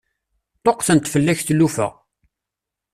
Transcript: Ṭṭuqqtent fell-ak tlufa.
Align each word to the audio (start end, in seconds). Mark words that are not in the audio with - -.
Ṭṭuqqtent 0.59 1.11
fell-ak 1.13 1.39
tlufa. 1.47 1.87